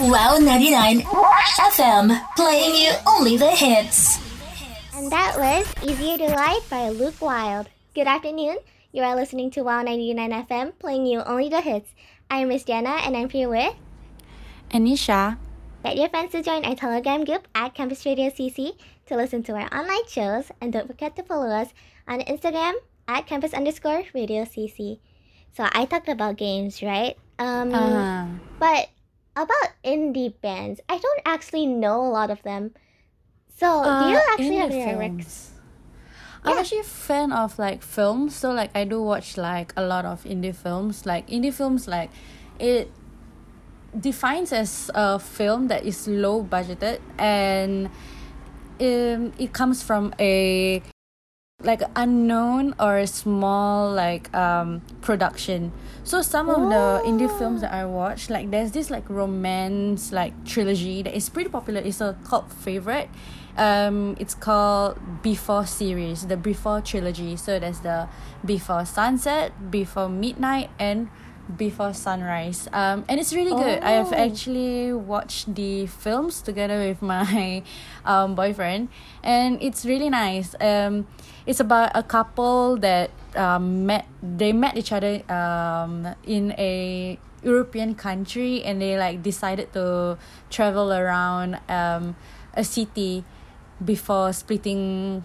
[0.00, 4.18] Wow 99 FM, playing you only the hits.
[4.94, 7.68] And that was Easier to Lie by Luke Wild.
[7.94, 8.58] Good afternoon.
[8.92, 11.90] You are listening to Wow 99 FM, playing you only the hits.
[12.30, 13.74] I am Miss Diana, and I'm here with
[14.70, 15.36] Anisha.
[15.84, 19.52] Get your friends to join our Telegram group at Campus Radio CC to listen to
[19.54, 21.68] our online shows, and don't forget to follow us
[22.06, 22.74] on Instagram
[23.08, 25.00] at campus underscore radio CC.
[25.56, 27.16] So I talked about games, right?
[27.38, 28.26] Um, Uh,
[28.58, 28.88] but
[29.42, 32.74] about indie bands, I don't actually know a lot of them.
[33.56, 33.66] So
[33.98, 35.24] do you uh, actually have lyrics?
[35.24, 35.50] films.
[36.44, 36.60] I'm Yeah.
[36.60, 40.24] actually a fan of like films, so like I do watch like a lot of
[40.24, 41.04] indie films.
[41.06, 42.10] Like indie films, like
[42.58, 42.90] it
[43.98, 47.86] defines as a film that is low budgeted and
[48.80, 50.82] um, it comes from a
[51.64, 55.72] like unknown or a small like um production.
[56.04, 60.32] So some of the indie films that i watch like there's this like romance like
[60.44, 61.80] trilogy that is pretty popular.
[61.80, 63.10] It's a cult favorite.
[63.56, 67.36] Um it's called before series the before trilogy.
[67.36, 68.08] So there's the
[68.44, 71.08] before sunset before midnight and
[71.56, 72.68] before sunrise.
[72.72, 73.80] Um and it's really good.
[73.82, 74.16] I have Oh.
[74.16, 77.62] actually watched the films together with my
[78.04, 78.88] um boyfriend
[79.22, 80.54] and it's really nice.
[80.60, 81.06] Um
[81.46, 87.94] it's about a couple that um met they met each other um in a european
[87.94, 90.18] country and they like decided to
[90.50, 92.16] travel around um
[92.52, 93.22] a city
[93.78, 95.22] before splitting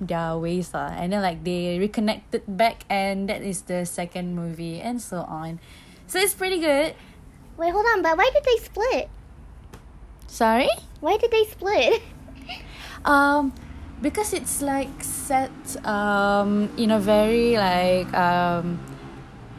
[0.00, 0.88] their ways lah.
[0.96, 5.60] and then like they reconnected back and that is the second movie and so on
[6.08, 6.94] so it's pretty good
[7.60, 9.08] Wait, hold on, but why did they split?
[10.26, 12.00] sorry Why did they split?
[13.04, 13.52] um
[14.00, 15.52] because it's like set
[15.84, 18.80] um in a very like um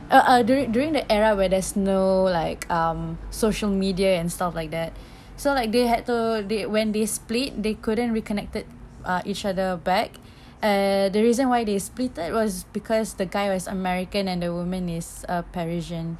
[0.09, 4.55] uh, uh during during the era where there's no like um social media and stuff
[4.55, 4.93] like that
[5.37, 8.65] so like they had to they when they split they couldn't reconnected
[9.05, 10.17] uh, each other back
[10.61, 14.53] uh the reason why they split it was because the guy was american and the
[14.53, 16.17] woman is uh, parisian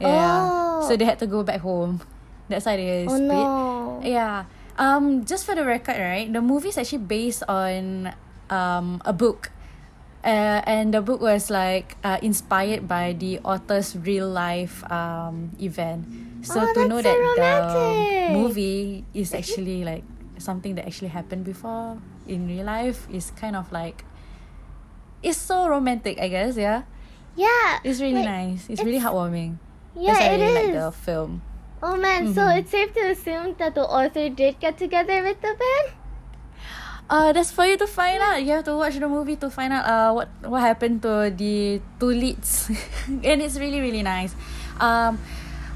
[0.00, 0.96] yeah so Oh.
[0.96, 2.00] they had to go back home
[2.48, 4.00] that's why they oh split no.
[4.02, 4.44] yeah.
[4.78, 6.30] Um, just for the record, right?
[6.32, 8.14] The movie is actually based on
[8.48, 9.50] um a book.
[10.22, 16.06] Uh, and the book was like uh, inspired by the author's real life um event.
[16.46, 17.74] So Oh, to know so that romantic.
[17.74, 20.06] the movie is actually like
[20.38, 24.04] something that actually happened before in real life is kind of like
[25.22, 26.82] it's so romantic, I guess, yeah.
[27.36, 27.78] Yeah.
[27.84, 28.66] It's really like, nice.
[28.68, 29.58] It's, really heartwarming.
[29.96, 30.74] Yeah, That's why I it really is.
[30.74, 31.42] like the film.
[31.82, 32.58] Oh man, so Mhm.
[32.58, 35.88] it's safe to assume that the author did get together with the band?
[37.08, 38.42] Uh, that's for you to find out.
[38.42, 41.80] You have to watch the movie to find out uh what what happened to the
[41.98, 42.68] two leads,
[43.08, 44.34] and it's really really nice.
[44.78, 45.16] Um,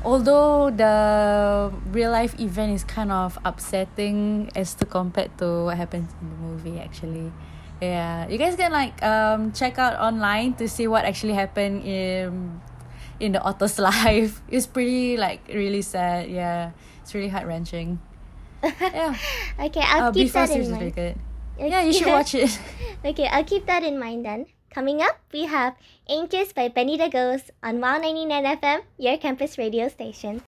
[0.05, 6.11] although the real life event is kind of upsetting as to compared to what happens
[6.21, 7.33] in the movie actually.
[7.81, 12.61] Yeah, you guys can like um check out online to see what actually happened in
[13.19, 14.41] in the author's life.
[14.49, 16.31] It's pretty like really sad.
[16.31, 16.71] Yeah,
[17.03, 17.99] it's really heart wrenching.
[18.63, 19.15] Yeah.
[19.59, 21.19] Okay, I'll Uh, keep that in really mind.
[21.59, 22.51] Yeah, you should watch it.
[23.05, 24.47] Okay, I'll keep that in mind then.
[24.73, 25.77] Coming up, we have
[26.09, 30.41] Anxious by Benny the Ghost on Wow 99 FM, your campus radio station.